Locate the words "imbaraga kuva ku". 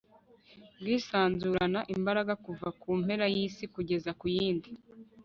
1.95-2.89